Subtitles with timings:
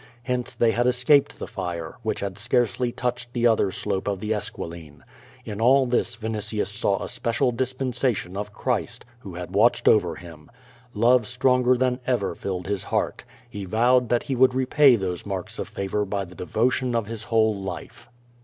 [0.23, 4.33] Hence they had escaped the fire, which had scarcely touched the other slope of the
[4.33, 5.03] Esquiline.
[5.45, 10.49] In all this Vinitius saw a special dispensation of Christ, who had watched over him.
[10.95, 13.25] Love stronger than ever filled his heart.
[13.47, 17.25] He vowed that he would repay those marks of favor by the devotion of his
[17.25, 18.09] whole life.